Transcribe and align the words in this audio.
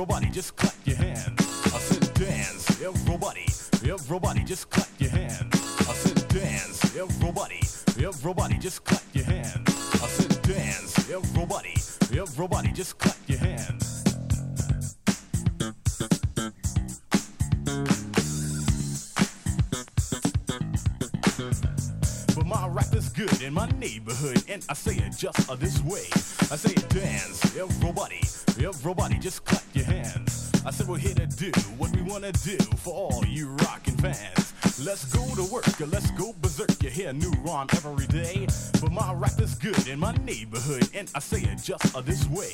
everybody 0.00 0.28
just 0.30 0.54
clap 0.54 0.74
your 0.84 0.96
hands. 0.96 1.40
I 1.74 1.78
said 1.80 2.14
dance, 2.14 2.80
everybody, 2.80 3.46
everybody 3.84 4.44
just 4.44 4.70
clap 4.70 4.86
your 5.00 5.10
hands. 5.10 5.52
I 5.52 5.92
said 5.92 6.28
dance, 6.28 6.96
everybody, 6.96 7.60
everybody 7.98 8.58
just 8.58 8.84
clap 8.84 9.02
your 9.12 9.24
hands. 9.24 9.68
I 10.00 10.06
said 10.06 10.40
dance, 10.42 11.10
everybody, 11.10 11.74
everybody 12.16 12.70
just 12.70 12.96
clap 12.98 13.17
good 23.18 23.42
in 23.42 23.52
my 23.52 23.66
neighborhood, 23.80 24.40
and 24.48 24.64
I 24.68 24.74
say 24.74 24.94
it 24.94 25.12
just 25.18 25.50
uh, 25.50 25.56
this 25.56 25.82
way. 25.82 26.06
I 26.52 26.56
say 26.56 26.72
dance, 26.88 27.56
everybody, 27.56 28.20
everybody 28.64 29.18
just 29.18 29.44
clap 29.44 29.64
your 29.72 29.86
hands. 29.86 30.52
I 30.64 30.70
said 30.70 30.86
we're 30.86 30.98
here 30.98 31.14
to 31.14 31.26
do 31.26 31.50
what 31.78 31.90
we 31.96 32.02
wanna 32.02 32.30
do 32.30 32.56
for 32.76 32.94
all 32.94 33.24
you 33.26 33.48
rockin' 33.64 33.96
fans. 33.96 34.52
Let's 34.78 35.04
go 35.12 35.26
to 35.34 35.52
work, 35.52 35.80
or 35.80 35.86
let's 35.86 36.12
go 36.12 36.32
berserk. 36.40 36.80
You 36.80 36.90
hear 36.90 37.12
new 37.12 37.32
rhyme 37.44 37.66
every 37.72 38.06
day. 38.06 38.46
But 38.80 38.92
my 38.92 39.12
rap 39.12 39.40
is 39.40 39.56
good 39.56 39.88
in 39.88 39.98
my 39.98 40.12
neighborhood, 40.24 40.88
and 40.94 41.10
I 41.12 41.18
say 41.18 41.40
it 41.40 41.56
just 41.56 41.96
uh, 41.96 42.00
this 42.00 42.24
way. 42.28 42.52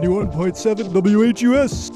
91.7 0.00 0.92
WHUS. 0.92 1.89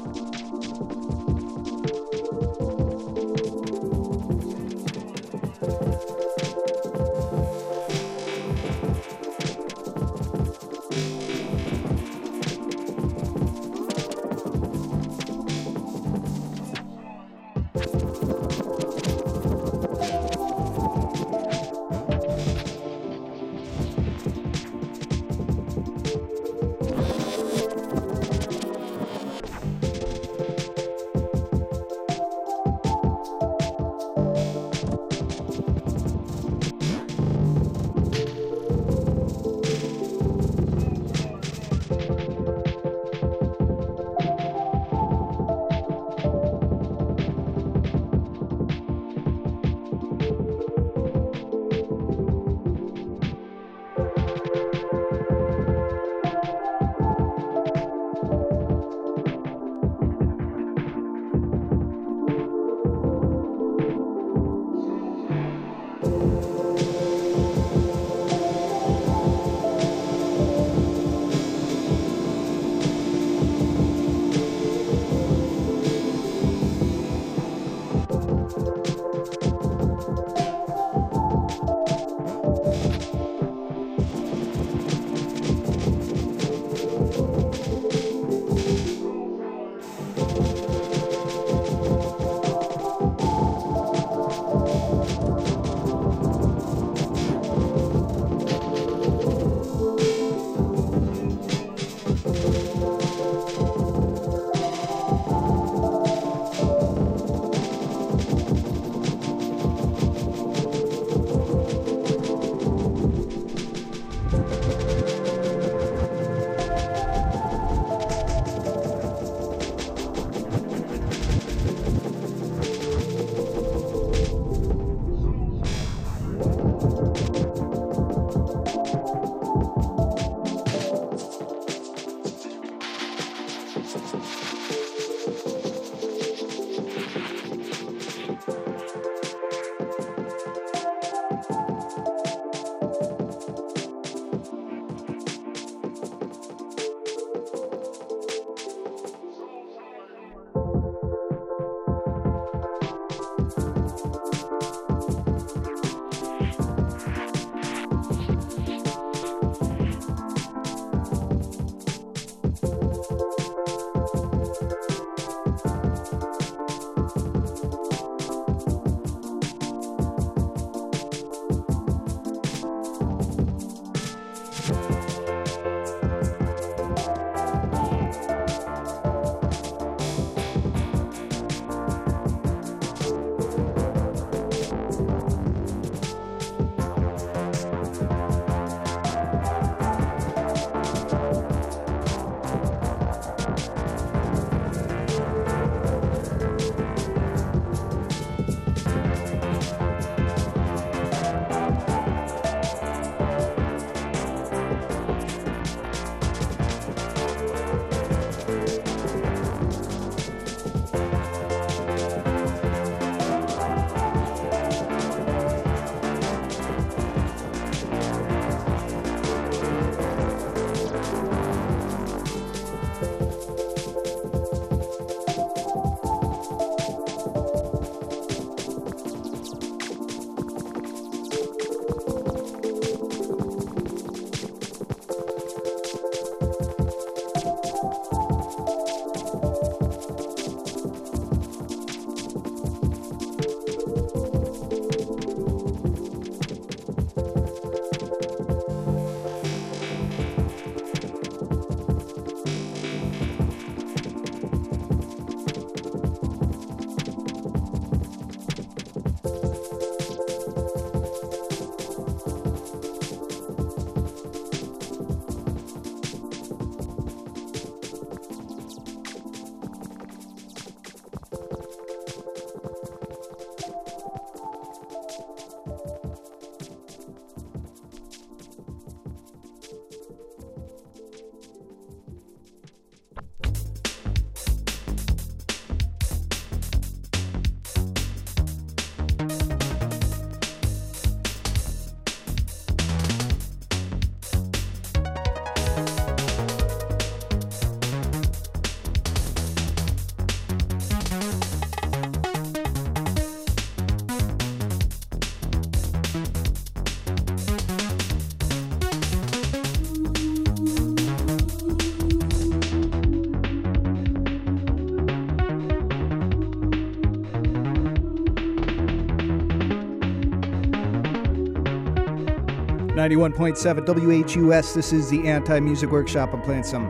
91.7 323.05 323.85
WHUS. 324.25 324.73
This 324.73 324.91
is 324.91 325.11
the 325.11 325.27
Anti 325.27 325.59
Music 325.59 325.91
Workshop. 325.91 326.33
I'm 326.33 326.41
playing 326.41 326.63
some 326.63 326.89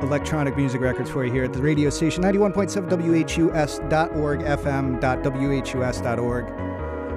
electronic 0.00 0.56
music 0.56 0.80
records 0.80 1.10
for 1.10 1.22
you 1.22 1.30
here 1.30 1.44
at 1.44 1.52
the 1.52 1.60
radio 1.60 1.90
station 1.90 2.22
91.7 2.22 2.88
WHUS.org, 2.88 4.40
FM.WHUS.org. 4.40 5.26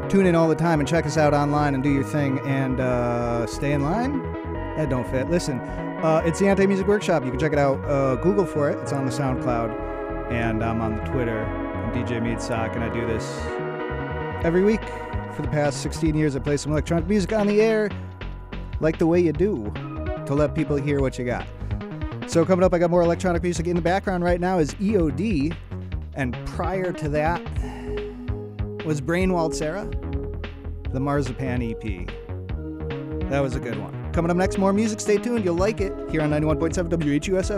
Tune 0.10 0.26
in 0.26 0.36
all 0.36 0.50
the 0.50 0.56
time 0.56 0.82
and 0.82 0.90
check 0.90 1.06
us 1.06 1.16
out 1.16 1.34
online 1.34 1.74
and 1.74 1.82
do 1.82 1.90
your 1.90 2.04
thing 2.04 2.42
and 2.42 2.82
uh, 2.82 3.48
stay 3.48 3.72
in 3.72 3.82
line. 3.82 4.22
That 4.76 4.90
don't 4.90 5.10
fit. 5.10 5.30
Listen, 5.30 5.62
uh, 5.62 6.22
it's 6.26 6.40
the 6.40 6.50
Anti 6.50 6.66
Music 6.68 6.86
Workshop. 6.86 7.24
You 7.24 7.32
can 7.32 7.40
check 7.40 7.54
it 7.54 7.60
out. 7.60 7.80
Uh, 7.86 8.16
Google 8.16 8.46
for 8.46 8.70
it. 8.70 8.78
It's 8.80 8.92
on 8.92 9.06
the 9.06 9.12
SoundCloud. 9.12 10.34
And 10.34 10.66
I'm 10.66 10.82
on 10.82 10.98
the 10.98 11.04
Twitter. 11.06 11.46
I'm 11.46 11.94
DJ 11.94 12.22
Meat 12.22 12.42
Sock, 12.42 12.76
and 12.76 12.84
I 12.84 12.94
do 12.94 13.08
this 13.08 13.40
every 14.44 14.66
week 14.66 14.82
for 15.34 15.44
the 15.44 15.48
past 15.48 15.82
16 15.82 16.14
years. 16.14 16.36
I 16.36 16.40
play 16.40 16.58
some 16.58 16.74
electronic 16.74 17.08
music 17.08 17.32
on 17.32 17.48
the 17.48 17.62
air, 17.62 17.90
like 18.80 18.98
the 18.98 19.08
way 19.08 19.20
you 19.20 19.34
do, 19.34 19.72
to 20.26 20.34
let 20.34 20.54
people 20.56 20.76
hear 20.76 21.02
what 21.02 21.18
you 21.18 21.26
got. 21.26 21.48
So 22.28 22.46
coming 22.46 22.64
up, 22.64 22.74
I 22.74 22.80
got 22.80 22.90
more 22.90 23.02
electronic 23.02 23.44
music. 23.44 23.68
In 23.68 23.76
the 23.76 23.82
background 23.82 24.24
right 24.24 24.40
now 24.40 24.60
is 24.60 24.74
EOD, 24.76 25.56
and 26.16 26.36
prior 26.46 26.92
to 26.92 27.10
that 27.10 27.42
was 28.86 29.02
Brainwaltzera, 29.02 30.92
the 30.92 31.00
Marzipan 31.00 31.62
EP. 31.62 32.08
That 33.30 33.40
was 33.40 33.56
a 33.56 33.60
good 33.60 33.78
one. 33.80 34.12
Coming 34.14 34.32
up 34.32 34.38
next, 34.38 34.58
more 34.58 34.74
music. 34.74 35.00
Stay 35.00 35.18
tuned. 35.18 35.46
You'll 35.46 35.56
like 35.56 35.80
it 35.82 35.94
here 36.10 36.22
on 36.22 36.32
91.7 36.32 36.90
WHUS 36.90 37.52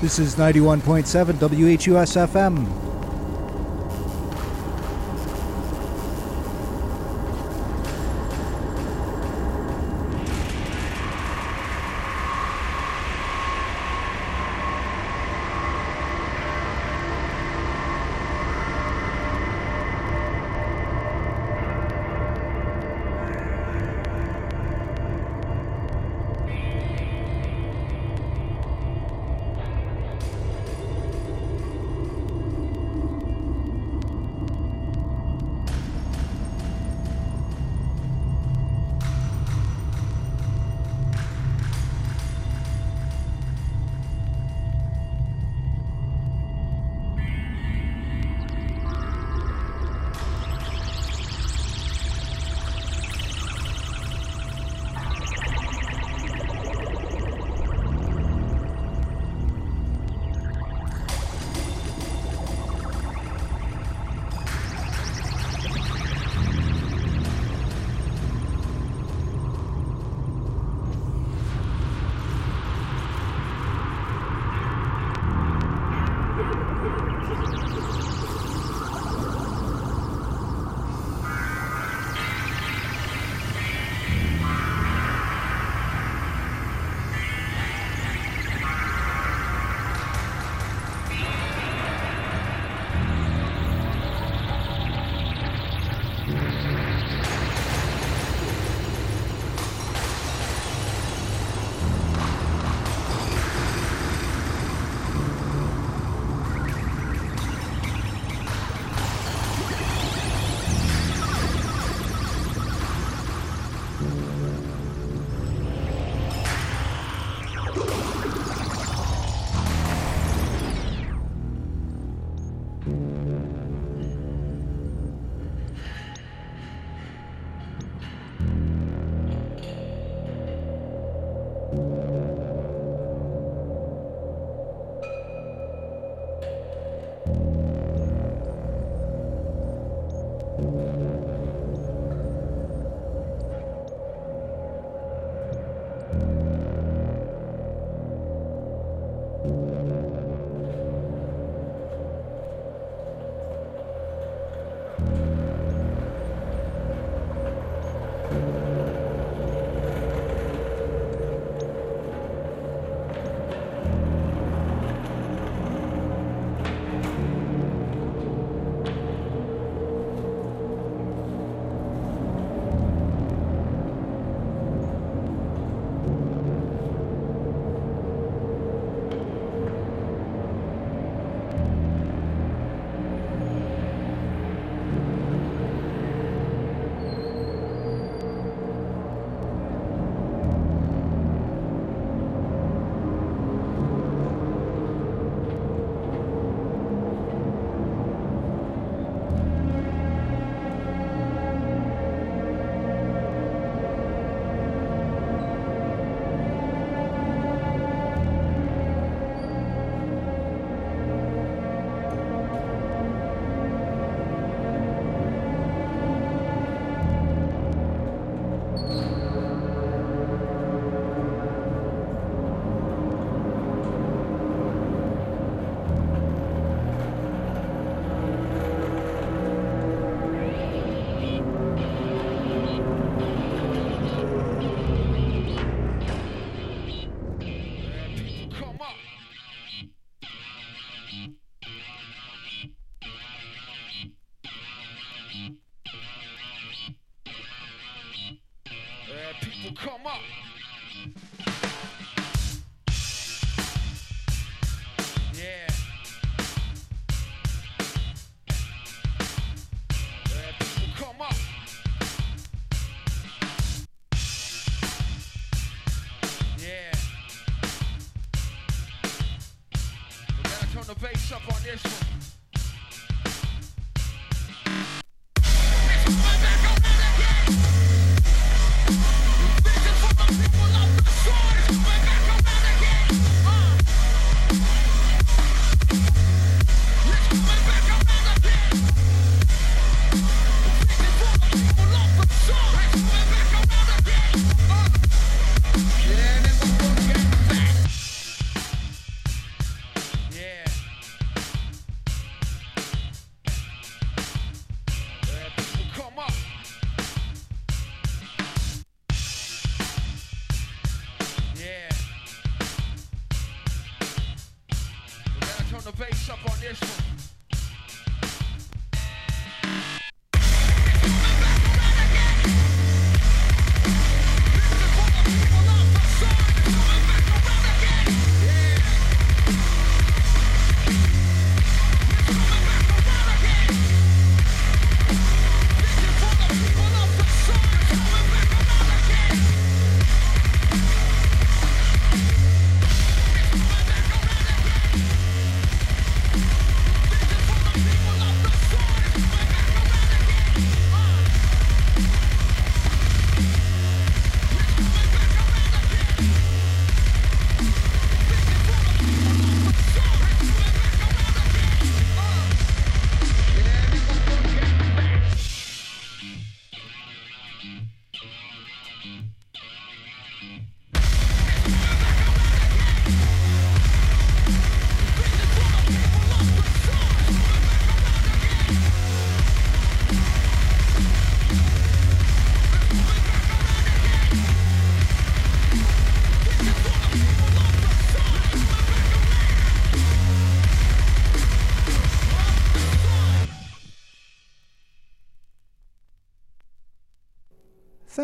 This 0.00 0.18
is 0.18 0.34
91.7 0.36 1.36
WHUS 1.38 2.16
FM. 2.16 2.89